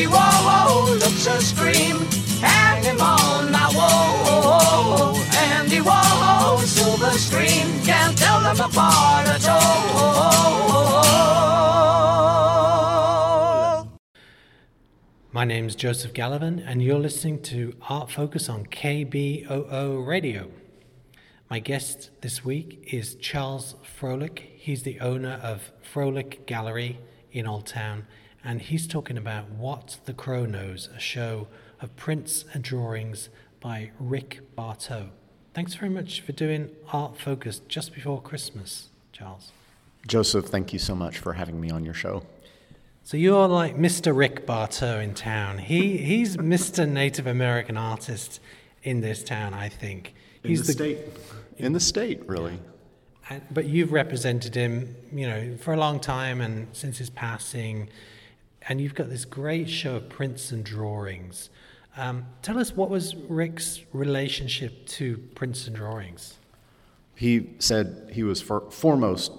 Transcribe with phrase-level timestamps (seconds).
[0.00, 1.98] Andy Warhol looks a scream.
[2.82, 5.14] Him on my wall.
[5.34, 7.82] Andy Warhol, silver screen.
[7.84, 9.90] Can't tell them apart at all.
[15.32, 20.50] My name's Joseph Gallivan, and you're listening to Art Focus on KBOO Radio.
[21.50, 24.38] My guest this week is Charles Froelick.
[24.56, 27.00] He's the owner of Froelick Gallery
[27.32, 28.06] in Old Town,
[28.44, 31.48] and he's talking about What the Crow Knows, a show
[31.80, 33.28] of prints and drawings
[33.60, 35.10] by Rick Bartow.
[35.52, 39.52] Thanks very much for doing Art Focus just before Christmas, Charles.
[40.06, 42.22] Joseph, thank you so much for having me on your show.
[43.02, 44.16] So you're like Mr.
[44.16, 45.58] Rick Bartow in town.
[45.58, 46.88] He he's Mr.
[46.88, 48.40] Native American artist
[48.82, 50.14] in this town, I think.
[50.42, 50.98] He's in the, the state.
[51.58, 52.58] In the state, really.
[53.28, 57.88] And, but you've represented him, you know, for a long time and since his passing,
[58.68, 61.50] and you've got this great show of prints and drawings.
[61.96, 66.38] Um, tell us what was Rick's relationship to prints and drawings?
[67.14, 69.32] He said he was for, foremost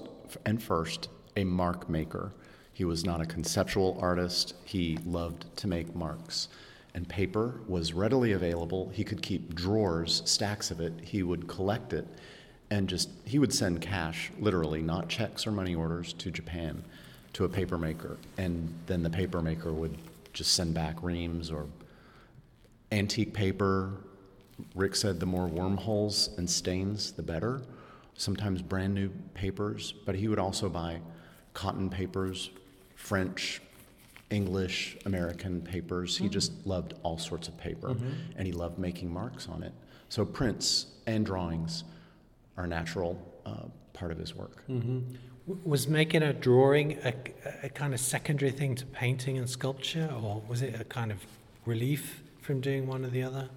[0.45, 2.33] and first a mark maker.
[2.73, 4.53] He was not a conceptual artist.
[4.65, 6.47] He loved to make marks
[6.93, 8.89] and paper was readily available.
[8.93, 10.93] He could keep drawers, stacks of it.
[11.01, 12.07] He would collect it
[12.69, 16.83] and just, he would send cash, literally, not checks or money orders, to Japan
[17.33, 18.17] to a paper maker.
[18.37, 19.97] And then the paper maker would
[20.33, 21.67] just send back reams or
[22.91, 23.91] antique paper.
[24.75, 27.61] Rick said the more wormholes and stains, the better.
[28.15, 30.99] Sometimes brand new papers, but he would also buy
[31.53, 32.51] cotton papers,
[32.95, 33.61] French,
[34.29, 36.17] English, American papers.
[36.17, 36.33] He mm-hmm.
[36.33, 38.11] just loved all sorts of paper mm-hmm.
[38.37, 39.73] and he loved making marks on it.
[40.09, 41.83] So prints and drawings
[42.57, 44.63] are a natural uh, part of his work.
[44.69, 45.15] Mm-hmm.
[45.47, 47.13] Was making a drawing a,
[47.63, 51.17] a, kind of secondary thing to painting and sculpture, or was it a kind of
[51.65, 53.49] relief from doing one or the other?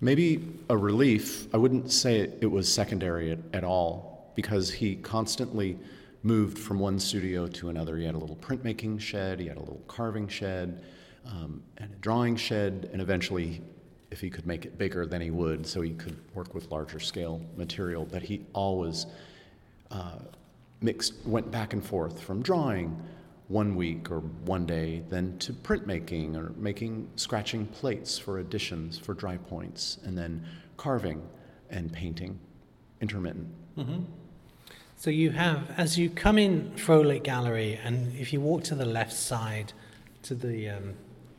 [0.00, 1.46] Maybe a relief.
[1.54, 5.78] I wouldn't say it, was secondary at, at all because he constantly
[6.22, 7.98] moved from one studio to another.
[7.98, 10.84] He had a little printmaking shed, he had a little carving shed,
[11.26, 13.60] um, and a drawing shed, and eventually,
[14.10, 16.98] if he could make it bigger, then he would, so he could work with larger
[16.98, 18.06] scale material.
[18.10, 19.06] But he always
[19.90, 20.18] uh,
[20.84, 23.02] mixed, went back and forth from drawing
[23.48, 29.14] one week or one day, then to printmaking or making, scratching plates for editions for
[29.14, 30.44] dry points, and then
[30.76, 31.22] carving
[31.70, 32.38] and painting,
[33.00, 33.48] intermittent.
[33.78, 34.04] Mm-hmm.
[34.96, 38.86] So you have, as you come in Froelick Gallery, and if you walk to the
[38.86, 39.72] left side,
[40.22, 40.94] to the um,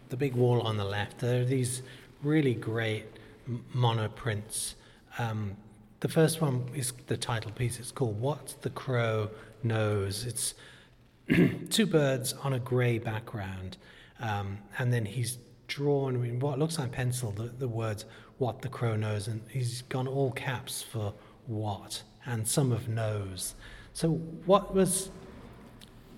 [0.09, 1.81] the big wall on the left, there are these
[2.21, 3.05] really great
[3.75, 4.75] monoprints.
[5.17, 5.57] Um,
[6.05, 7.79] the first one is the title piece.
[7.79, 9.31] It's called "What the Crow
[9.63, 10.53] Knows." It's
[11.71, 13.77] two birds on a grey background,
[14.19, 18.05] um, and then he's drawn in what looks like pencil the, the words
[18.37, 21.11] "What the Crow Knows," and he's gone all caps for
[21.47, 23.55] "What." and some of knows.
[23.93, 24.09] So
[24.45, 25.09] what was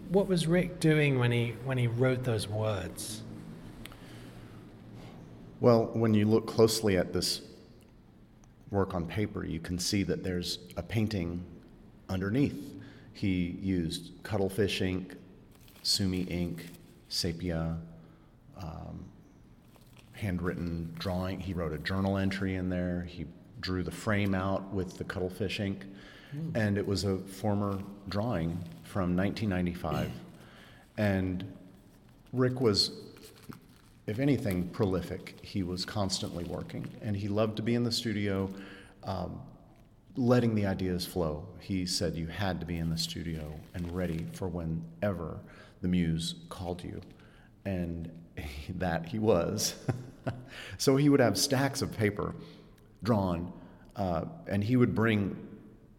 [0.09, 3.21] what was Rick doing when he when he wrote those words?
[5.61, 7.41] Well, when you look closely at this
[8.71, 11.43] work on paper, you can see that there's a painting
[12.09, 12.73] underneath.
[13.13, 15.15] He used cuttlefish ink,
[15.83, 16.65] sumi ink,
[17.09, 17.77] sepia,
[18.61, 19.05] um,
[20.13, 21.39] handwritten drawing.
[21.39, 23.07] He wrote a journal entry in there.
[23.07, 23.25] He
[23.61, 25.85] drew the frame out with the cuttlefish ink.
[26.35, 26.55] Mm.
[26.55, 27.79] And it was a former
[28.09, 28.51] drawing
[28.83, 30.11] from 1995.
[30.97, 31.43] And
[32.33, 32.91] Rick was,
[34.07, 35.37] if anything, prolific.
[35.41, 38.49] He was constantly working, and he loved to be in the studio,
[39.03, 39.41] um,
[40.15, 41.45] letting the ideas flow.
[41.59, 45.39] He said you had to be in the studio and ready for whenever
[45.81, 47.01] the muse called you.
[47.65, 48.09] And
[48.77, 49.75] that he was.
[50.77, 52.33] so he would have stacks of paper
[53.03, 53.51] drawn,
[53.97, 55.35] uh, and he would bring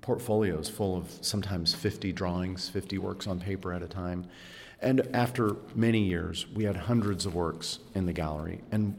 [0.00, 4.26] portfolios full of sometimes 50 drawings, 50 works on paper at a time.
[4.80, 8.60] And after many years, we had hundreds of works in the gallery.
[8.70, 8.96] And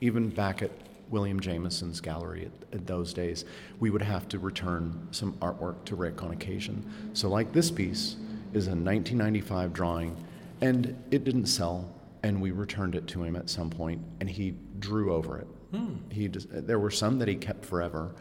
[0.00, 0.70] even back at
[1.10, 3.44] William Jamison's gallery at, at, those days,
[3.80, 6.84] we would have to return some artwork to Rick on occasion.
[7.12, 8.16] So, like this piece
[8.52, 10.16] is a 1995 drawing,
[10.60, 11.88] and it didn't sell,
[12.22, 15.46] and we returned it to him at some point, and he drew over it.
[15.72, 15.96] Hmm.
[16.10, 18.14] He just, there were some that he kept forever,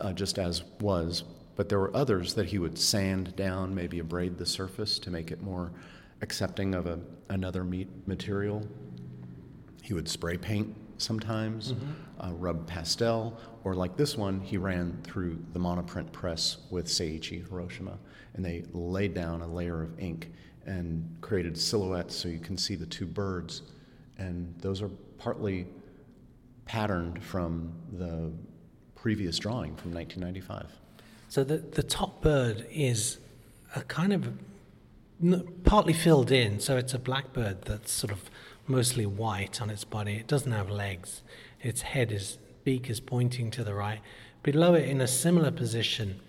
[0.00, 1.24] uh, just as was,
[1.56, 5.30] but there were others that he would sand down, maybe abrade the surface to make
[5.30, 5.72] it more
[6.22, 6.98] accepting of a,
[7.28, 8.66] another meat material.
[9.82, 11.92] He would spray paint sometimes, mm-hmm.
[12.20, 17.46] uh, rub pastel, or like this one, he ran through the monoprint press with Seiichi
[17.48, 17.98] Hiroshima,
[18.34, 20.32] and they laid down a layer of ink
[20.64, 23.62] and created silhouettes so you can see the two birds
[24.18, 25.66] and those are partly
[26.64, 28.32] patterned from the
[28.94, 30.66] previous drawing from 1995.
[31.28, 33.18] So the, the top bird is
[33.74, 34.28] a kind of
[35.64, 38.30] partly filled in, so it's a blackbird that's sort of
[38.66, 40.14] mostly white on its body.
[40.14, 41.22] It doesn't have legs.
[41.62, 44.00] Its head is beak is pointing to the right.
[44.42, 46.20] Below it, in a similar position,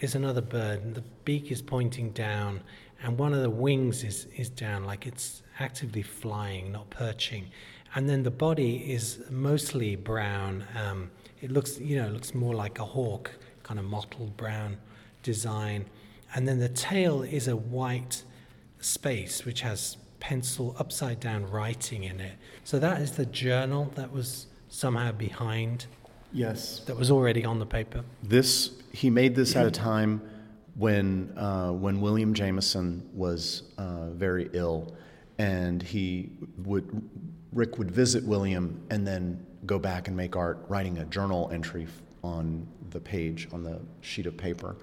[0.00, 0.94] is another bird.
[0.94, 2.60] The beak is pointing down,
[3.02, 7.46] and one of the wings is, is down, like it's actively flying, not perching.
[7.94, 10.64] And then the body is mostly brown.
[10.76, 11.10] Um,
[11.40, 13.30] it looks, you know, looks more like a hawk,
[13.62, 14.76] kind of mottled brown
[15.22, 15.86] design.
[16.34, 18.24] And then the tail is a white
[18.80, 22.34] space which has pencil upside down writing in it.
[22.64, 25.86] So that is the journal that was somehow behind,
[26.32, 26.80] Yes.
[26.86, 28.04] that was already on the paper.
[28.22, 30.22] This he made this at a time
[30.76, 34.94] when uh, when William Jamison was uh, very ill,
[35.38, 36.30] and he
[36.64, 37.02] would
[37.52, 41.86] Rick would visit William and then go back and make art, writing a journal entry
[42.24, 44.76] on the page on the sheet of paper,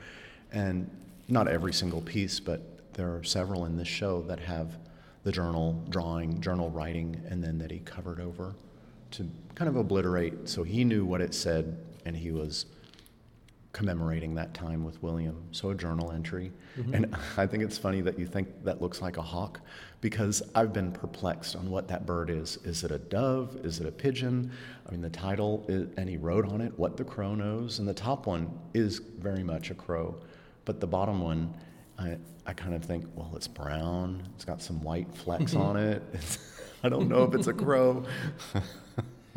[0.51, 0.89] and
[1.29, 4.77] not every single piece, but there are several in this show that have
[5.23, 8.55] the journal drawing, journal writing, and then that he covered over
[9.11, 12.65] to kind of obliterate so he knew what it said and he was
[13.71, 15.43] commemorating that time with William.
[15.51, 16.51] So a journal entry.
[16.77, 16.93] Mm-hmm.
[16.95, 19.61] And I think it's funny that you think that looks like a hawk
[20.01, 22.57] because I've been perplexed on what that bird is.
[22.63, 23.57] Is it a dove?
[23.63, 24.51] Is it a pigeon?
[24.87, 27.79] I mean, the title, is, and he wrote on it what the crow knows.
[27.79, 30.19] And the top one is very much a crow.
[30.69, 31.51] But the bottom one,
[31.97, 34.21] I, I kind of think, well, it's brown.
[34.35, 36.03] It's got some white flecks on it.
[36.13, 36.37] It's,
[36.83, 38.05] I don't know if it's a crow.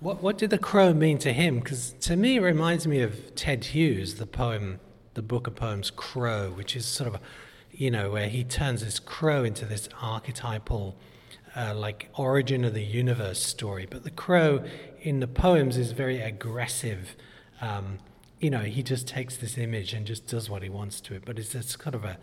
[0.00, 1.58] What, what did the crow mean to him?
[1.58, 4.80] Because to me, it reminds me of Ted Hughes, the poem,
[5.14, 7.20] the book of poems Crow, which is sort of, a,
[7.72, 10.96] you know, where he turns this crow into this archetypal,
[11.54, 13.86] uh, like origin of the universe story.
[13.90, 14.64] But the crow
[15.02, 17.16] in the poems is very aggressive.
[17.60, 17.98] Um,
[18.40, 21.24] you know, he just takes this image and just does what he wants to it.
[21.24, 22.18] But it's, it's kind of a,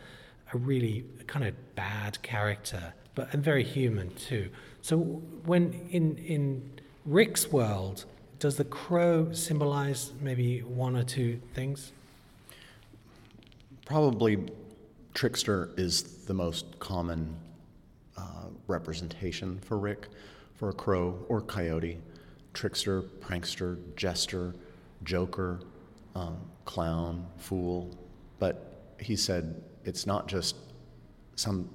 [0.54, 4.50] a really kind of bad character, but and very human too.
[4.82, 6.72] So when in in
[7.06, 8.06] Rick's world,
[8.40, 11.92] does the crow symbolize maybe one or two things?
[13.86, 14.46] Probably
[15.14, 17.36] trickster is the most common
[18.18, 20.08] uh, representation for Rick,
[20.56, 21.98] for a crow or coyote.
[22.54, 24.54] Trickster, prankster, jester,
[25.04, 25.60] joker,
[26.16, 27.96] um, clown, fool.
[28.40, 30.56] But he said it's not just
[31.36, 31.70] some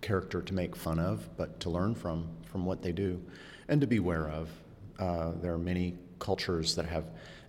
[0.00, 3.20] character to make fun of, but to learn from, from what they do
[3.68, 4.50] and to beware of.
[4.98, 7.04] Uh, there are many cultures that have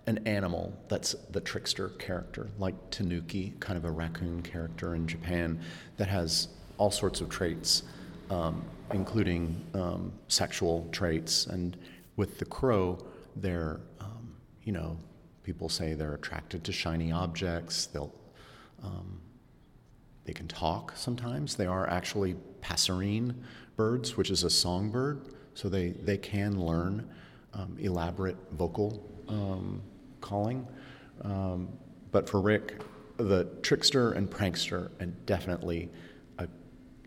[0.06, 5.60] an animal that's the trickster character, like Tanuki, kind of a raccoon character in Japan,
[5.96, 6.48] that has
[6.78, 7.82] all sorts of traits,
[8.30, 11.46] um, including um, sexual traits.
[11.46, 11.76] And
[12.16, 12.98] with the crow,
[13.36, 14.34] they're, um,
[14.64, 14.96] you know,
[15.50, 17.86] people say they're attracted to shiny objects.
[17.86, 18.14] They'll,
[18.84, 19.20] um,
[20.24, 21.56] they can talk sometimes.
[21.56, 23.34] They are actually passerine
[23.74, 27.10] birds, which is a songbird, so they, they can learn
[27.54, 29.82] um, elaborate vocal um,
[30.20, 30.64] calling.
[31.22, 31.68] Um,
[32.12, 32.80] but for Rick,
[33.16, 35.88] the trickster and prankster, and definitely
[36.38, 36.46] a,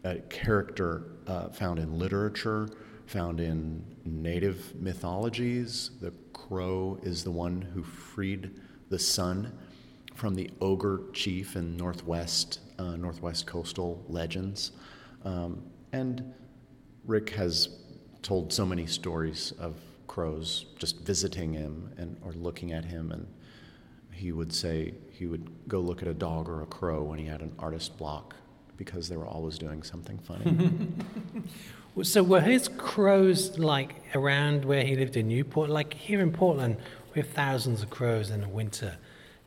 [0.04, 2.68] a character uh, found in literature,
[3.14, 5.92] found in native mythologies.
[6.02, 9.56] The crow is the one who freed the sun
[10.16, 14.72] from the ogre chief in Northwest, uh, Northwest coastal legends.
[15.24, 16.34] Um, and
[17.06, 17.70] Rick has
[18.24, 19.76] told so many stories of
[20.08, 23.28] crows just visiting him and or looking at him and
[24.12, 27.26] he would say he would go look at a dog or a crow when he
[27.26, 28.36] had an artist block
[28.78, 30.88] because they were always doing something funny.
[32.02, 35.70] So were his crows like around where he lived in Newport?
[35.70, 36.78] Like here in Portland,
[37.14, 38.98] we have thousands of crows in the winter.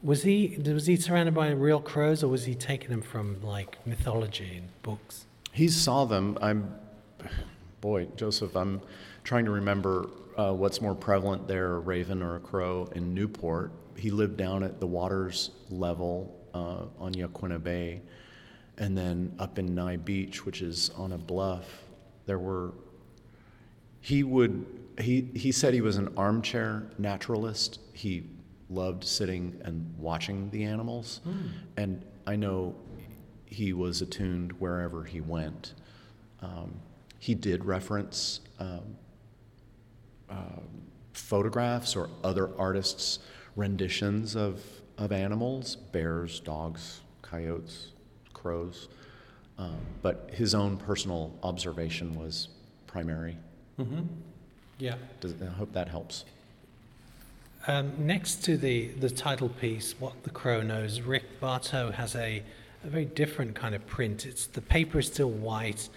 [0.02, 3.84] Was he was he surrounded by real crows, or was he taking them from like
[3.84, 5.26] mythology and books?
[5.56, 6.36] he saw them.
[6.42, 6.74] I'm,
[7.80, 8.82] boy, Joseph, I'm
[9.24, 13.72] trying to remember uh, what's more prevalent there, a raven or a crow in Newport.
[13.96, 18.02] He lived down at the waters level uh, on Yaquina Bay,
[18.76, 21.85] and then up in Nye Beach, which is on a bluff.
[22.26, 22.72] There were.
[24.00, 24.66] He would.
[25.00, 27.80] He he said he was an armchair naturalist.
[27.92, 28.24] He
[28.68, 31.20] loved sitting and watching the animals,
[31.76, 32.74] and I know
[33.46, 35.74] he was attuned wherever he went.
[36.42, 36.74] Um,
[37.18, 38.96] he did reference um,
[40.28, 40.68] um,
[41.12, 43.20] photographs or other artists'
[43.54, 44.62] renditions of,
[44.98, 47.92] of animals bears, dogs, coyotes,
[48.32, 48.88] crows.
[49.58, 52.48] Um, but his own personal observation was
[52.86, 53.36] primary.
[54.78, 54.96] Yeah.
[55.20, 56.24] Does, I hope that helps.
[57.66, 62.42] Um, next to the, the title piece, What the Crow Knows, Rick Bartow has a,
[62.84, 64.24] a very different kind of print.
[64.24, 65.88] It's The paper is still white,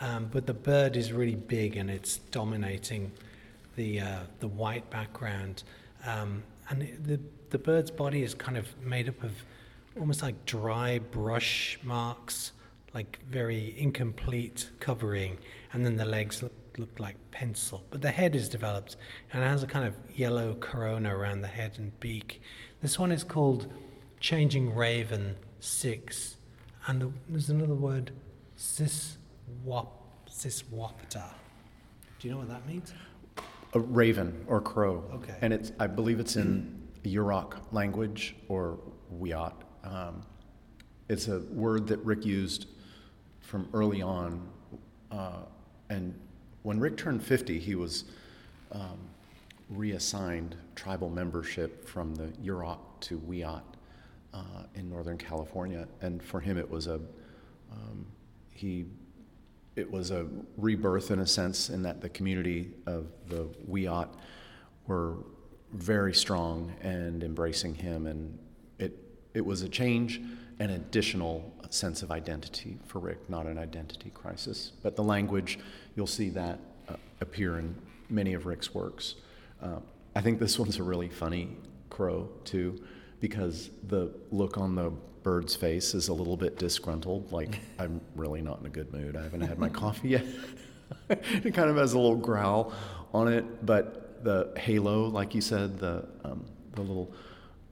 [0.00, 3.10] um, but the bird is really big and it's dominating
[3.74, 5.64] the, uh, the white background.
[6.06, 7.18] Um, and the,
[7.50, 9.32] the bird's body is kind of made up of
[9.98, 12.52] almost like dry brush marks,
[12.96, 15.36] like very incomplete covering,
[15.74, 17.84] and then the legs look, look like pencil.
[17.90, 18.96] But the head is developed
[19.30, 22.40] and it has a kind of yellow corona around the head and beak.
[22.80, 23.70] This one is called
[24.18, 26.38] Changing Raven 6,
[26.86, 28.12] and the- there's another word,
[28.56, 29.88] Siswap,
[30.26, 31.34] Siswapta.
[32.18, 32.94] Do you know what that means?
[33.74, 35.04] A raven or crow.
[35.16, 35.36] Okay.
[35.42, 38.78] And it's, I believe it's in Yurok language or
[39.20, 39.52] Wiyot.
[39.84, 40.22] Um,
[41.10, 42.68] it's a word that Rick used
[43.46, 44.46] from early on.
[45.10, 45.42] Uh,
[45.88, 46.18] and
[46.62, 48.04] when Rick turned 50, he was
[48.72, 48.98] um,
[49.70, 53.62] reassigned tribal membership from the Yurok to Wiyot
[54.34, 54.38] uh,
[54.74, 55.86] in Northern California.
[56.00, 57.00] And for him, it was a,
[57.72, 58.04] um,
[58.50, 58.86] he
[59.76, 60.26] it was a
[60.56, 64.08] rebirth in a sense in that the community of the Wiyot
[64.86, 65.18] were
[65.74, 68.38] very strong and embracing him and
[68.78, 68.96] it
[69.34, 70.22] it was a change
[70.58, 74.72] an additional sense of identity for Rick not an identity crisis.
[74.82, 75.58] But the language
[75.94, 76.58] you'll see that
[76.88, 77.74] uh, appear in
[78.08, 79.16] many of Rick's works.
[79.62, 79.80] Uh,
[80.14, 81.56] I think this one's a really funny
[81.90, 82.82] crow too
[83.20, 88.40] because the look on the bird's face is a little bit disgruntled like i'm really
[88.40, 89.16] not in a good mood.
[89.16, 90.26] I haven't had my coffee yet.
[91.08, 92.72] It kind of has a little growl
[93.12, 96.44] on it but the halo like you said the, um,
[96.74, 97.12] the little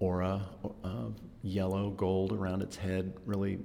[0.05, 0.43] aura
[0.83, 3.59] of yellow gold around its head really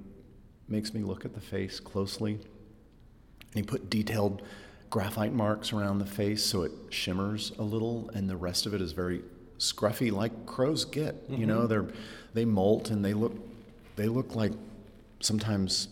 [0.68, 4.42] makes me look at the face closely and he put detailed
[4.90, 8.80] graphite marks around the face so it shimmers a little, and the rest of it
[8.80, 9.22] is very
[9.58, 11.16] scruffy, like crows get.
[11.28, 11.46] You mm-hmm.
[11.46, 11.86] know, they're
[12.34, 13.32] they molt and they look
[13.96, 14.52] they look like
[15.20, 15.88] sometimes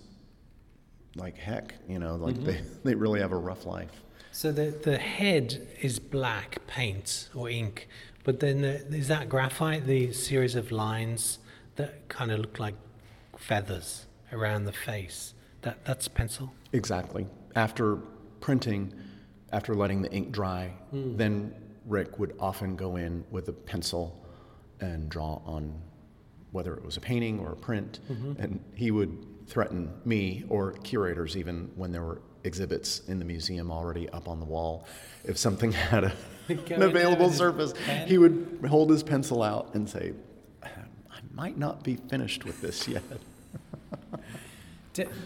[1.16, 1.74] like heck.
[1.88, 2.46] You know, like mm-hmm.
[2.46, 4.02] they they really have a rough life.
[4.32, 7.88] So the, the head is black paint or ink,
[8.24, 11.38] but then the, is that graphite, the series of lines
[11.76, 12.74] that kind of look like
[13.36, 15.34] feathers around the face?
[15.62, 16.52] That, that's pencil?
[16.72, 17.26] Exactly.
[17.56, 17.96] After
[18.40, 18.92] printing,
[19.52, 21.16] after letting the ink dry, hmm.
[21.16, 21.54] then
[21.86, 24.24] Rick would often go in with a pencil
[24.80, 25.80] and draw on
[26.52, 28.00] whether it was a painting or a print.
[28.10, 28.40] Mm-hmm.
[28.40, 33.70] And he would threaten me or curators, even when there were exhibits in the museum
[33.70, 34.86] already up on the wall.
[35.24, 36.12] If something had a,
[36.48, 37.74] an available surface,
[38.06, 40.12] he would hold his pencil out and say,
[40.62, 43.02] I might not be finished with this yet.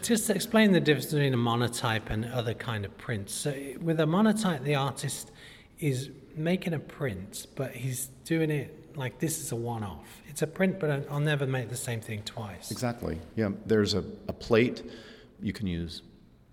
[0.03, 3.33] Just to explain the difference between a monotype and other kind of prints.
[3.35, 5.31] So with a monotype, the artist
[5.79, 10.07] is making a print, but he's doing it like this is a one-off.
[10.29, 12.71] It's a print, but I'll never make the same thing twice.
[12.71, 13.19] Exactly.
[13.37, 14.83] Yeah, there's a, a plate.
[15.43, 16.03] You can use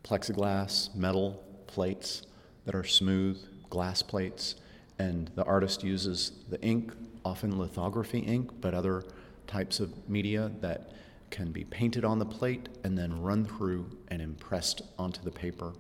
[0.04, 2.24] plexiglass, metal plates
[2.66, 3.40] that are smooth,
[3.70, 4.56] glass plates,
[4.98, 9.04] and the artist uses the ink, often lithography ink, but other
[9.48, 10.92] types of media that
[11.30, 15.74] can be painted on the plate and then run through and impressed onto the paper.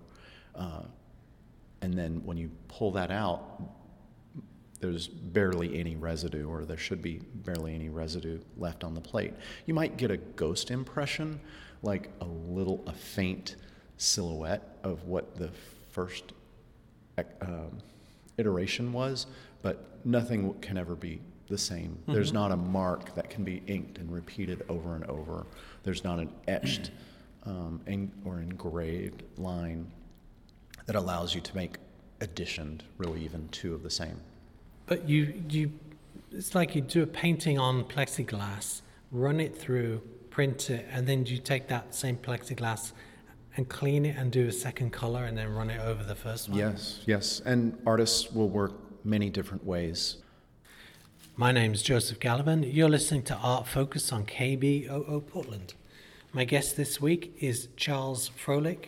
[0.55, 0.83] Uh,
[1.81, 3.61] and then when you pull that out,
[4.79, 9.33] there's barely any residue, or there should be barely any residue left on the plate.
[9.65, 11.39] You might get a ghost impression,
[11.83, 13.57] like a little, a faint
[13.99, 15.49] silhouette of what the
[15.91, 16.31] first
[17.41, 17.77] um,
[18.37, 19.27] iteration was,
[19.61, 21.97] but nothing can ever be the same.
[22.07, 25.45] There's not a mark that can be inked and repeated over and over.
[25.83, 26.91] There's not an etched
[27.43, 29.91] um, en- or engraved line
[30.85, 31.77] that allows you to make
[32.21, 34.21] additioned, really even two of the same.
[34.85, 35.71] But you, you,
[36.31, 41.25] it's like you do a painting on plexiglass, run it through, print it, and then
[41.25, 42.93] you take that same plexiglass
[43.55, 46.49] and clean it and do a second color and then run it over the first
[46.49, 46.57] one.
[46.57, 47.41] Yes, yes.
[47.45, 50.17] And artists will work many different ways.
[51.35, 52.69] My name is Joseph Gallivan.
[52.73, 55.73] You're listening to Art Focus on KBOO Portland.
[56.33, 58.85] My guest this week is Charles Froelick.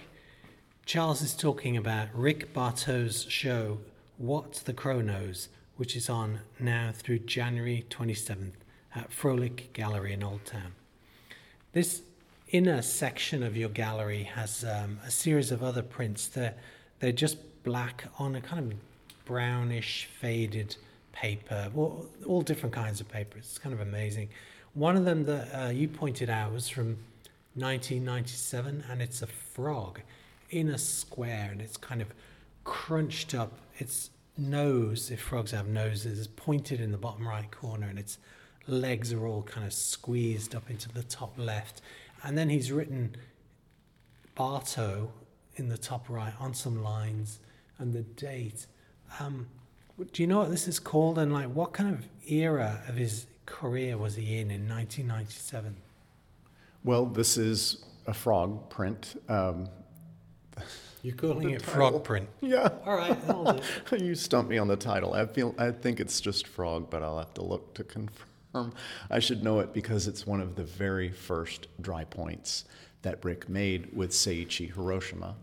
[0.86, 3.80] Charles is talking about Rick Bartow's show,
[4.18, 8.54] What the Crow Knows, which is on now through January 27th
[8.94, 10.74] at Froelick Gallery in Old Town.
[11.74, 12.02] This
[12.52, 16.28] inner section of your gallery has um, a series of other prints.
[16.28, 16.54] They're,
[17.00, 18.78] they're just black on a kind of
[19.26, 20.76] brownish, faded
[21.14, 23.38] paper, all, all different kinds of paper.
[23.38, 24.30] It's kind of amazing.
[24.74, 26.98] One of them that uh, you pointed out was from
[27.56, 30.02] 1997, and it's a frog
[30.50, 32.08] in a square, and it's kind of
[32.64, 33.58] crunched up.
[33.78, 38.18] Its nose, if frogs have noses, is pointed in the bottom right corner, and its
[38.68, 41.82] legs are all kind of squeezed up into the top left.
[42.24, 43.16] And then he's written
[44.36, 45.12] Bartow
[45.56, 47.40] in the top right on some lines
[47.78, 48.68] and the date.
[49.20, 49.48] Um,
[50.14, 53.28] do you know what this is called and like what kind of era of his
[53.46, 55.76] career was he in in 1997?
[56.84, 59.22] Well, this is a frog print.
[59.30, 59.68] Um,
[61.04, 61.74] You're calling it title.
[61.74, 62.30] frog print.
[62.42, 62.70] yeah.
[62.86, 63.62] All right,
[64.00, 65.14] you stumped me on the title.
[65.14, 68.28] I feel I think it's just frog, but I'll have to look to confirm.
[69.10, 72.66] I should know it because it's one of the very first dry points
[73.02, 75.36] that Rick made with Seiichi Hiroshima.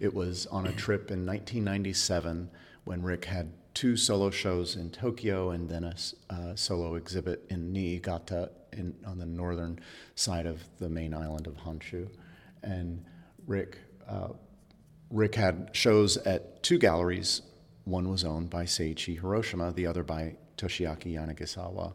[0.00, 2.50] It was on a trip in 1997
[2.84, 5.94] when Rick had two solo shows in Tokyo and then a
[6.30, 9.78] uh, solo exhibit in Niigata in, on the northern
[10.14, 12.08] side of the main island of Honshu.
[12.62, 13.04] And
[13.46, 13.78] Rick
[14.08, 14.28] uh,
[15.10, 17.42] Rick had shows at two galleries.
[17.84, 21.94] One was owned by Seiichi Hiroshima, the other by Toshiaki Yanagisawa.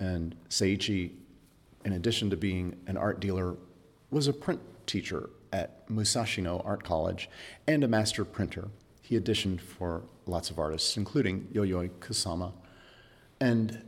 [0.00, 1.10] And Seiichi,
[1.84, 3.56] in addition to being an art dealer,
[4.10, 7.28] was a print teacher at Musashino Art College
[7.66, 8.68] and a master printer.
[9.02, 12.52] He auditioned for lots of artists, including Yayoi Kusama.
[13.40, 13.82] And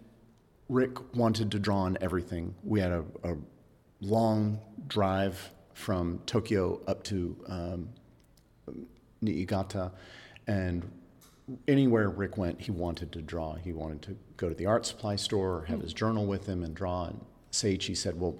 [0.68, 2.54] Rick wanted to draw on everything.
[2.62, 3.36] We had a, a
[4.00, 7.88] long drive from Tokyo up to um,
[9.20, 9.92] Niigata,
[10.46, 10.90] and
[11.68, 13.54] anywhere Rick went, he wanted to draw.
[13.54, 15.84] He wanted to go to the art supply store or have hmm.
[15.84, 17.06] his journal with him and draw.
[17.06, 18.38] And Seiichi said, "Well,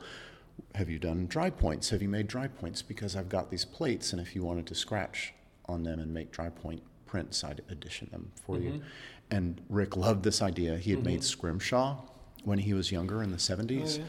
[0.74, 1.90] have you done dry points?
[1.90, 2.82] Have you made dry points?
[2.82, 5.32] Because I've got these plates, and if you wanted to scratch
[5.66, 8.84] on them and make dry point prints, I'd edition them for you." Mm-hmm.
[9.32, 10.76] And Rick loved this idea.
[10.76, 11.22] He had made mm-hmm.
[11.22, 11.96] scrimshaw
[12.44, 14.02] when he was younger in the 70s.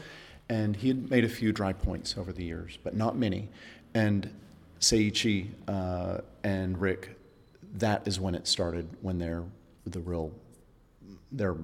[0.48, 3.48] And he had made a few dry points over the years, but not many.
[3.94, 4.30] And
[4.80, 7.16] Seiichi uh, and Rick,
[7.72, 9.44] that is when it started, when their
[9.86, 10.32] the real
[11.30, 11.56] their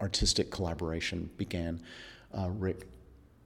[0.00, 1.80] artistic collaboration began.
[2.36, 2.86] Uh, Rick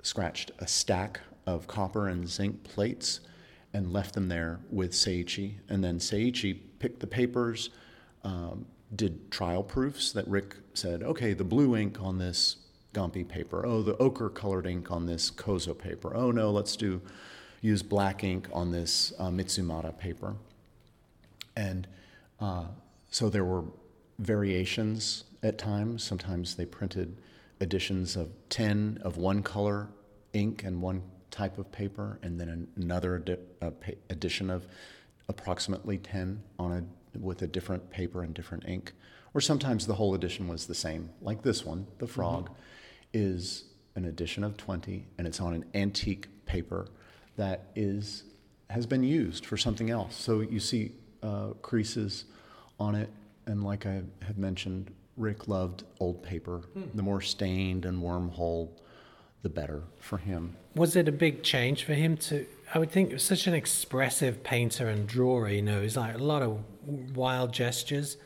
[0.02, 3.20] scratched a stack of copper and zinc plates
[3.72, 5.54] and left them there with Seiichi.
[5.68, 7.70] And then Seiichi picked the papers,
[8.22, 12.56] um, did trial proofs that Rick said, okay, the blue ink on this
[12.92, 13.64] Gampi paper.
[13.64, 16.14] Oh, the ochre colored ink on this Kozo paper.
[16.14, 17.00] Oh, no, let's do
[17.62, 20.34] use black ink on this uh, Mitsumata paper.
[21.56, 21.86] And
[22.40, 22.66] uh,
[23.10, 23.64] so there were
[24.18, 26.02] variations at times.
[26.02, 27.16] Sometimes they printed
[27.60, 29.88] editions of 10 of one color
[30.32, 34.66] ink and one type of paper, and then another edi- uh, pa- edition of
[35.28, 38.92] approximately 10 on a, with a different paper and different ink.
[39.34, 42.50] Or sometimes the whole edition was the same, like this one, The Frog,
[43.14, 43.64] is
[43.94, 46.86] an edition of 20, and it's on an antique paper
[47.36, 48.24] that is
[48.70, 50.16] has been used for something else.
[50.16, 50.92] So you see
[51.22, 52.24] uh, creases
[52.78, 53.08] on it,
[53.46, 56.62] and like I had mentioned, Rick loved old paper.
[56.94, 58.70] The more stained and wormhole,
[59.42, 60.56] the better for him.
[60.74, 62.46] Was it a big change for him to?
[62.74, 65.48] I would think such an expressive painter and drawer.
[65.48, 66.58] You know, he's like a lot of
[67.14, 68.16] wild gestures,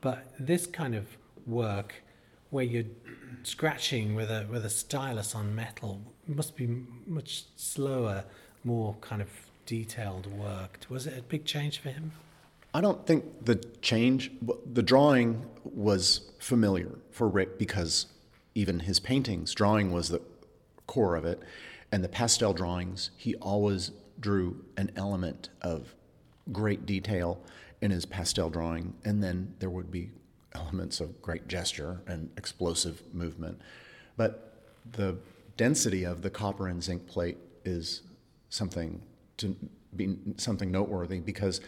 [0.00, 1.06] but this kind of
[1.46, 1.94] work,
[2.50, 2.84] where you're
[3.44, 6.68] scratching with a with a stylus on metal, must be
[7.06, 8.24] much slower,
[8.64, 9.28] more kind of
[9.66, 10.80] detailed work.
[10.88, 12.12] Was it a big change for him?
[12.74, 14.32] I don't think the change,
[14.72, 18.06] the drawing was familiar for Rick because
[18.54, 20.22] even his paintings, drawing was the
[20.86, 21.42] core of it.
[21.90, 25.94] And the pastel drawings, he always drew an element of
[26.50, 27.38] great detail
[27.82, 28.94] in his pastel drawing.
[29.04, 30.10] And then there would be
[30.54, 33.60] elements of great gesture and explosive movement.
[34.16, 34.54] But
[34.92, 35.16] the
[35.56, 38.02] density of the copper and zinc plate is
[38.48, 39.00] something
[39.38, 39.56] to
[39.94, 41.60] be something noteworthy because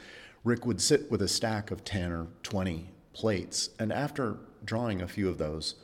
[0.45, 5.09] Rick would sit with a stack of 10 or 20 plates, and after drawing a
[5.09, 5.75] few of those,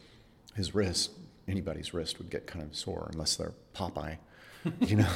[0.55, 1.12] his wrist,
[1.49, 4.18] anybody's wrist, would get kind of sore unless they're Popeye,
[4.81, 5.12] you know.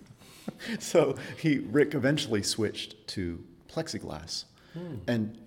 [0.78, 4.44] so he Rick eventually switched to plexiglass,
[5.06, 5.38] and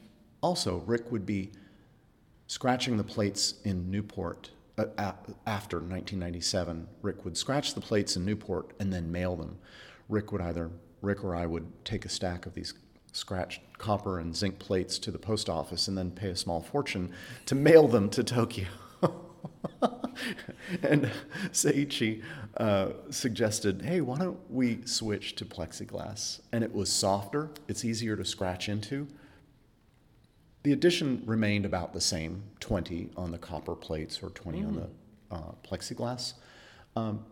[0.41, 1.51] also Rick would be
[2.47, 5.13] scratching the plates in Newport uh,
[5.45, 6.87] after 1997.
[7.01, 9.57] Rick would scratch the plates in Newport and then mail them.
[10.09, 12.73] Rick would either Rick or I would take a stack of these
[13.11, 17.11] scratched copper and zinc plates to the post office and then pay a small fortune
[17.45, 18.67] to mail them to Tokyo.
[20.83, 21.09] and
[21.51, 22.21] Seiichi
[22.57, 26.39] uh, suggested, hey, why don't we switch to plexiglass?
[26.51, 29.07] And it was softer, it's easier to scratch into.
[30.63, 35.35] The addition remained about the same 20 on the copper plates or 20 on the
[35.35, 36.33] uh, plexiglass.
[36.95, 37.25] Um,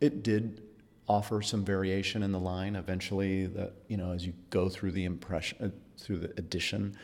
[0.00, 0.62] it did
[1.10, 5.04] offer some variation in the line eventually that you know as you go through the
[5.04, 5.68] impression uh,
[5.98, 6.96] through the addition.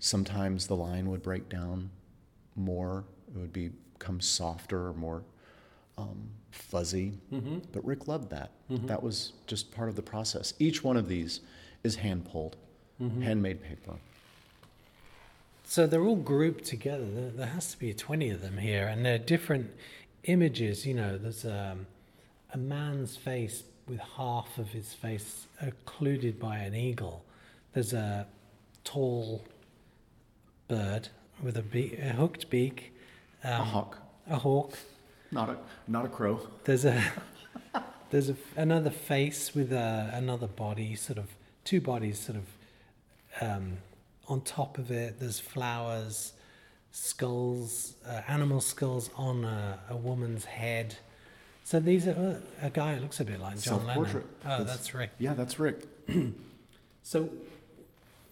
[0.00, 1.88] Sometimes the line would break down
[2.56, 3.04] more.
[3.34, 5.22] It would be, become softer or more
[5.96, 7.14] um, fuzzy.
[7.72, 8.50] But Rick loved that.
[8.86, 10.52] That was just part of the process.
[10.58, 11.40] Each one of these
[11.82, 12.56] is hand pulled,
[13.22, 13.94] handmade paper.
[15.64, 17.06] So they're all grouped together.
[17.10, 19.70] There, there has to be 20 of them here, and they're different
[20.24, 20.84] images.
[20.86, 21.86] You know, there's um,
[22.56, 27.22] a man's face with half of his face occluded by an eagle.
[27.74, 28.26] There's a
[28.82, 29.44] tall
[30.66, 31.10] bird
[31.42, 32.94] with a, be- a hooked beak,
[33.44, 34.72] a um, hawk, a hawk.
[35.30, 36.40] not a not a crow.
[36.64, 37.04] There's a
[38.10, 41.26] there's a, another face with a, another body, sort of
[41.64, 42.46] two bodies, sort of
[43.46, 43.76] um,
[44.28, 45.20] on top of it.
[45.20, 46.32] There's flowers,
[46.90, 50.96] skulls, uh, animal skulls on a, a woman's head.
[51.66, 54.06] So these are a guy who looks a bit like John Lennon.
[54.06, 55.10] Oh, That's- that's Rick.
[55.18, 55.84] Yeah, that's Rick.
[57.02, 57.30] So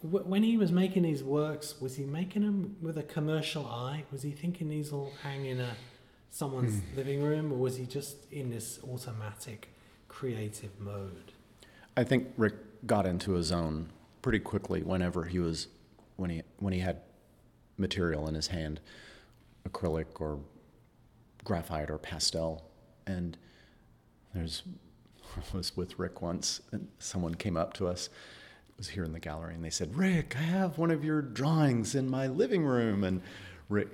[0.03, 4.03] w- when he was making these works, was he making them with a commercial eye?
[4.11, 5.77] Was he thinking these will hang in a
[6.31, 6.97] someone's hmm.
[6.97, 9.69] living room, or was he just in this automatic
[10.09, 11.31] creative mode?
[11.97, 13.91] I think Rick got into a zone
[14.23, 15.69] pretty quickly whenever he was
[16.17, 17.03] when he when he had
[17.79, 18.81] material in his hand,
[19.69, 20.41] acrylic or
[21.45, 22.74] graphite or pastel.
[23.07, 23.37] And
[24.35, 24.63] there's
[25.37, 28.09] I was with Rick once and someone came up to us
[28.75, 31.23] it was here in the gallery and they said, "Rick, I have one of your
[31.23, 33.23] drawings in my living room." And
[33.69, 33.89] Rick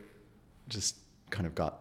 [0.69, 0.97] just
[1.29, 1.81] kind of got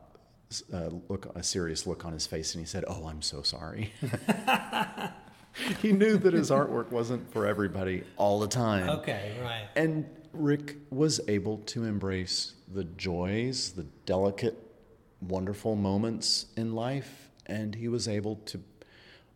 [0.74, 3.42] a uh, look a serious look on his face and he said, "Oh, I'm so
[3.42, 3.94] sorry."
[5.82, 8.90] he knew that his artwork wasn't for everybody all the time.
[8.90, 9.70] Okay, right.
[9.78, 14.58] And Rick was able to embrace the joys, the delicate,
[15.22, 18.62] wonderful moments in life, and he was able to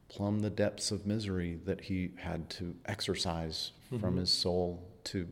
[0.07, 5.27] plumb the depths of misery that he had to exercise from his soul to,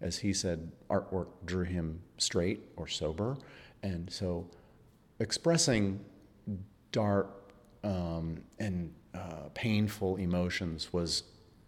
[0.00, 3.36] as he said, artwork drew him straight or sober.
[3.82, 4.48] And so
[5.20, 6.00] expressing
[6.90, 7.52] dark
[7.84, 11.24] um, and uh, painful emotions was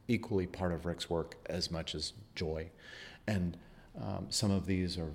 [0.09, 2.71] equally part of Rick's work as much as joy.
[3.27, 3.57] And
[4.01, 5.13] um, some of these are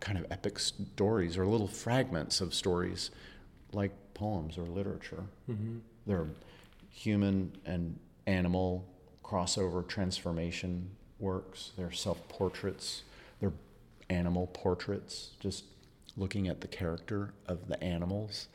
[0.00, 3.10] kind of epic stories or little fragments of stories
[3.72, 5.24] like poems or literature.
[5.50, 5.78] Mm-hmm.
[6.06, 6.26] They're
[6.90, 8.86] human and animal
[9.24, 11.72] crossover transformation works.
[11.76, 13.02] They're self portraits.
[13.40, 13.52] They're
[14.10, 15.64] animal portraits, just
[16.16, 18.48] looking at the character of the animals,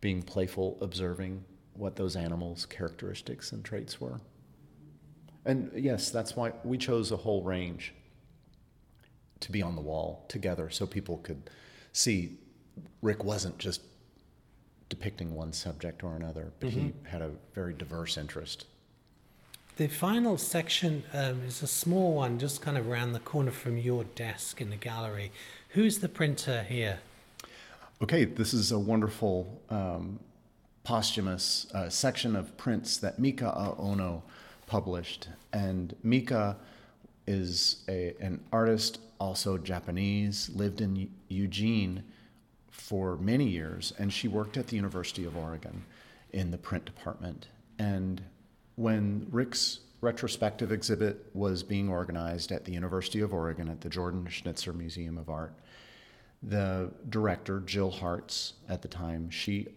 [0.00, 4.20] being playful, observing what those animals' characteristics and traits were.
[5.44, 7.94] And yes, that's why we chose a whole range
[9.40, 11.50] to be on the wall together so people could
[11.92, 12.38] see
[13.02, 13.82] Rick wasn't just
[14.88, 18.66] depicting one subject or another, but he had a very diverse interest.
[19.76, 23.78] The final section um, is a small one, just kind of around the corner from
[23.78, 25.32] your desk in the gallery.
[25.70, 26.98] Who's the printer here?
[28.02, 30.18] Okay, this is a wonderful um,
[30.84, 34.22] posthumous uh, section of prints that Mika Ono
[34.66, 35.28] published.
[35.52, 36.56] And Mika
[37.30, 42.02] is a, an artist, also Japanese, lived in Eugene
[42.70, 45.84] for many years, and she worked at the University of Oregon
[46.32, 47.46] in the print department.
[47.78, 48.20] And
[48.74, 54.26] when Rick's retrospective exhibit was being organized at the University of Oregon at the Jordan
[54.28, 55.54] Schnitzer Museum of Art,
[56.42, 59.68] the director, Jill Hartz, at the time, she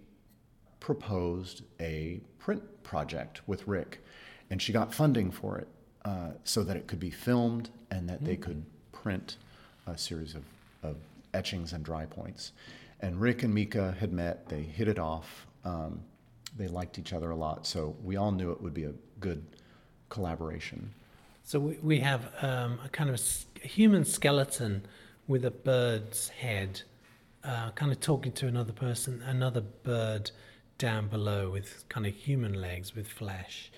[0.79, 4.03] proposed a print project with Rick,
[4.49, 5.67] and she got funding for it
[6.05, 9.37] uh, so that it could be filmed and that they could print
[9.87, 10.43] a series of,
[10.81, 10.95] of
[11.33, 12.51] etchings and dry points.
[13.01, 16.01] And Rick and Mika had met, they hit it off, um,
[16.57, 19.43] they liked each other a lot, so we all knew it would be a good
[20.09, 20.93] collaboration.
[21.43, 24.85] So we, we have um, a kind of s- human skeleton
[25.27, 26.81] with a bird's head,
[27.43, 30.31] uh, kind of talking to another person, another bird
[30.77, 33.71] down below with kind of human legs with flesh.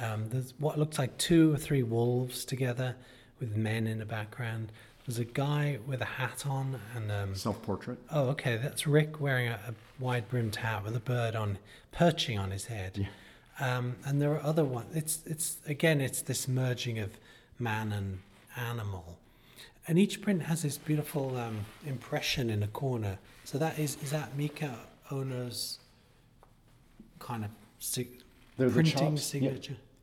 [0.00, 2.96] Um, there's what looks like two or three wolves together
[3.40, 4.70] with men in the background.
[5.06, 7.98] There's a guy with a hat on and um, Self portrait.
[8.12, 8.56] Oh, okay.
[8.58, 11.58] That's Rick wearing a, a wide-brimmed hat with a bird on
[11.92, 13.08] perching on his head.
[13.58, 14.94] Um, and there are other ones.
[14.94, 17.10] It's it's again, it's this merging of
[17.58, 18.20] man and
[18.56, 19.18] animal,
[19.88, 23.18] and each print has this beautiful um, impression in the corner.
[23.44, 24.78] So that is is that Mika
[25.10, 25.80] Ono's
[27.18, 28.22] kind of sig-
[28.58, 29.54] They're the printing chops, yeah.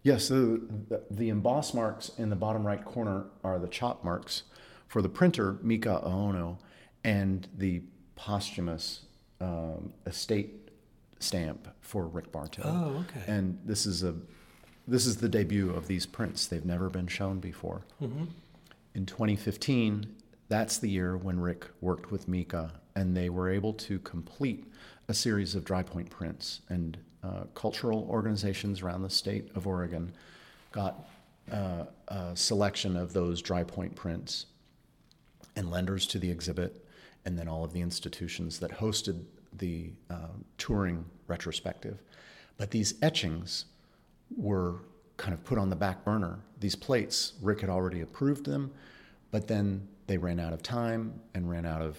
[0.06, 4.44] Yes, the, the, the emboss marks in the bottom right corner are the chop marks
[4.88, 6.60] for the printer, Mika Ono,
[7.04, 7.82] and the
[8.16, 9.02] posthumous
[9.42, 10.70] um, estate
[11.18, 12.62] stamp for Rick Bartow.
[12.64, 13.24] Oh, okay.
[13.26, 14.14] And this is a
[14.88, 16.46] this is the debut of these prints.
[16.46, 17.82] They've never been shown before.
[18.94, 20.06] In 2015,
[20.50, 24.72] that's the year when Rick worked with Mika, and they were able to complete
[25.08, 26.62] a series of dry point prints.
[26.70, 30.12] And uh, cultural organizations around the state of Oregon
[30.72, 31.08] got
[31.52, 34.48] uh, a selection of those dry point prints
[35.56, 36.86] and lenders to the exhibit,
[37.26, 42.02] and then all of the institutions that hosted the uh, touring retrospective.
[42.58, 43.66] But these etchings
[44.36, 44.76] were
[45.18, 46.40] kind of put on the back burner.
[46.60, 48.72] These plates, Rick had already approved them,
[49.32, 51.98] but then they ran out of time and ran out of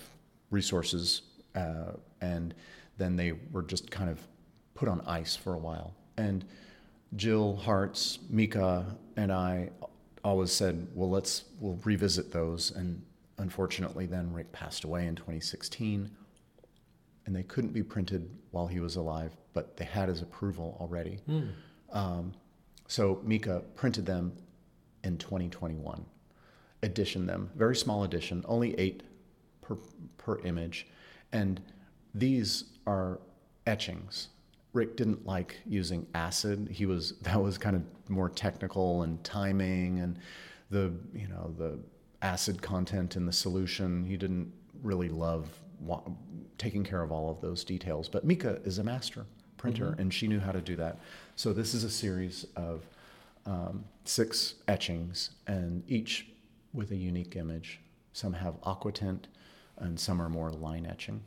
[0.50, 1.22] resources,
[1.54, 2.54] uh, and
[2.98, 4.20] then they were just kind of
[4.74, 5.94] put on ice for a while.
[6.16, 6.44] And
[7.14, 9.70] Jill Hartz, Mika, and I
[10.24, 13.02] always said, "Well, let's we'll revisit those." And
[13.38, 16.10] unfortunately, then Rick passed away in 2016,
[17.26, 21.20] and they couldn't be printed while he was alive, but they had his approval already.
[21.92, 22.32] Um,
[22.88, 24.32] so Mika printed them
[25.04, 26.04] in 2021,
[26.82, 29.02] edition them, very small edition, only eight
[29.60, 29.76] per,
[30.18, 30.86] per image.
[31.32, 31.60] And
[32.14, 33.20] these are
[33.66, 34.28] etchings.
[34.72, 36.68] Rick didn't like using acid.
[36.70, 40.18] He was that was kind of more technical and timing and
[40.70, 41.78] the you know the
[42.22, 44.04] acid content in the solution.
[44.04, 45.48] He didn't really love
[45.80, 46.02] wa-
[46.58, 48.08] taking care of all of those details.
[48.08, 50.98] But Mika is a master printer, and she knew how to do that.
[51.36, 52.86] So this is a series of
[53.46, 56.28] um, six etchings, and each
[56.72, 57.80] with a unique image.
[58.12, 59.24] Some have aquatint,
[59.78, 61.20] and some are more line etching.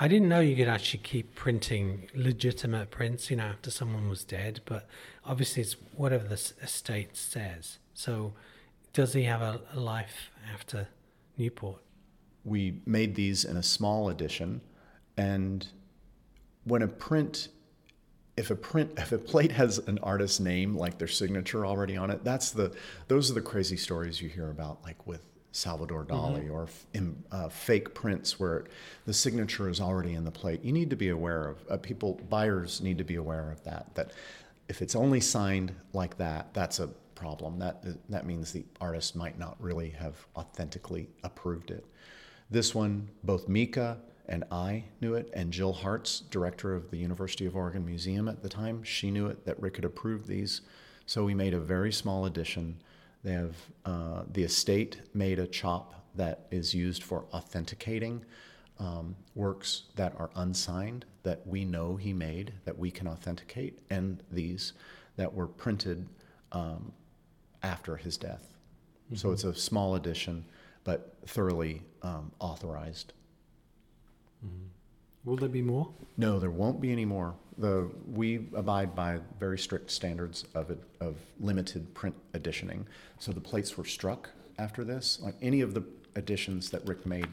[0.00, 4.22] I didn't know you could actually keep printing legitimate prints, you know, after someone was
[4.24, 4.86] dead, but
[5.24, 7.78] obviously it's whatever the estate says.
[7.94, 8.34] So
[8.92, 10.88] does he have a, a life after
[11.36, 11.82] Newport?
[12.48, 14.60] we made these in a small edition
[15.16, 15.68] and
[16.64, 17.48] when a print
[18.36, 22.10] if a print if a plate has an artist's name like their signature already on
[22.10, 22.72] it that's the
[23.08, 25.22] those are the crazy stories you hear about like with
[25.58, 28.64] salvador dali or f- in, uh, fake prints where
[29.06, 32.20] the signature is already in the plate you need to be aware of uh, people
[32.28, 34.12] buyers need to be aware of that that
[34.68, 39.38] if it's only signed like that that's a problem that that means the artist might
[39.38, 41.84] not really have authentically approved it
[42.50, 47.46] this one, both Mika and I knew it, and Jill Hartz, director of the University
[47.46, 50.62] of Oregon Museum at the time, she knew it that Rick had approved these.
[51.06, 52.80] So we made a very small edition.
[53.24, 58.24] They have uh, the estate made a chop that is used for authenticating
[58.78, 64.22] um, works that are unsigned that we know he made that we can authenticate, and
[64.30, 64.72] these
[65.16, 66.08] that were printed
[66.52, 66.92] um,
[67.62, 68.54] after his death.
[69.14, 70.44] So it's a small edition,
[70.84, 73.14] but thoroughly um, authorized.
[75.28, 75.90] Will there be more?
[76.16, 77.34] No, there won't be any more.
[77.58, 82.86] The, we abide by very strict standards of, it, of limited print editioning.
[83.18, 85.18] So the plates were struck after this.
[85.20, 85.82] Like any of the
[86.16, 87.28] editions that Rick made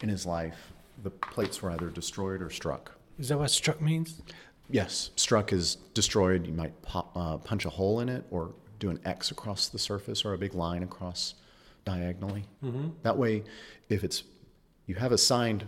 [0.00, 0.72] in his life,
[1.04, 2.90] the plates were either destroyed or struck.
[3.16, 4.20] Is that what struck means?
[4.68, 6.48] Yes, struck is destroyed.
[6.48, 9.78] You might pop, uh, punch a hole in it or do an X across the
[9.78, 11.34] surface or a big line across
[11.84, 12.42] diagonally.
[13.04, 13.44] That way,
[13.88, 14.24] if it's
[14.86, 15.64] you have a signed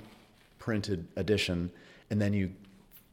[0.69, 1.71] printed edition
[2.11, 2.51] and then you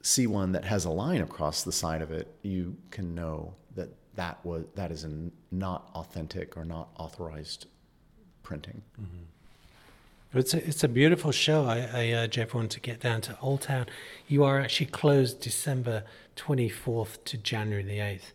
[0.02, 3.88] see one that has a line across the side of it, you can know that
[4.16, 5.12] that was that is a
[5.52, 7.68] not authentic or not authorized
[8.44, 8.82] printing.
[9.02, 10.38] Mm-hmm.
[10.38, 11.64] It's a, it's a beautiful show.
[11.64, 13.86] I, I urge everyone to get down to Old Town.
[14.28, 16.04] You are actually closed December
[16.36, 18.34] 24th to January the 8th,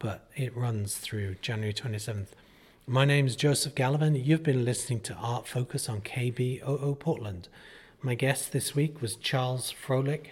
[0.00, 2.32] but it runs through January 27th.
[2.88, 4.16] My name is Joseph Gallivan.
[4.16, 7.48] You've been listening to Art Focus on KBOO Portland.
[8.00, 10.28] My guest this week was Charles Froelick.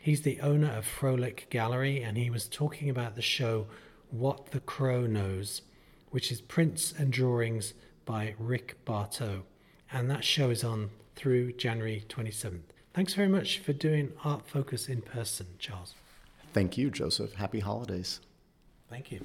[0.00, 3.66] He's the owner of Froelick Gallery, and he was talking about the show
[4.12, 5.62] What the Crow Knows,
[6.10, 9.42] which is prints and drawings by Rick Bartow.
[9.92, 12.60] And that show is on through January 27th.
[12.94, 15.94] Thanks very much for doing Art Focus in person, Charles.
[16.52, 17.34] Thank you, Joseph.
[17.34, 18.20] Happy holidays.
[18.88, 19.20] Thank you.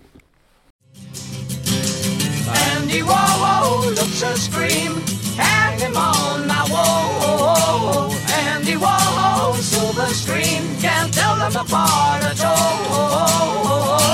[2.47, 5.01] Andy Warhol looks a scream.
[5.38, 8.12] Hang him on my wall.
[8.47, 10.63] Andy Warhol, silver screen.
[10.79, 14.04] Can't tell them apart at all.